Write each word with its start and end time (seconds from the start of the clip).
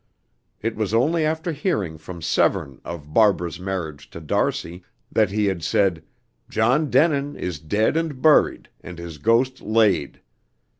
It 0.63 0.75
was 0.75 0.95
only 0.95 1.23
after 1.27 1.51
hearing 1.51 1.99
from 1.99 2.23
Severne 2.23 2.81
of 2.83 3.13
Barbara's 3.13 3.59
marriage 3.59 4.09
to 4.09 4.19
d'Arcy, 4.19 4.83
that 5.11 5.29
he 5.29 5.45
had 5.45 5.61
said, 5.61 6.01
"John 6.49 6.89
Denin 6.89 7.35
is 7.35 7.59
dead 7.59 7.95
and 7.95 8.19
buried, 8.19 8.69
and 8.83 8.97
his 8.97 9.19
ghost 9.19 9.61
laid." 9.61 10.19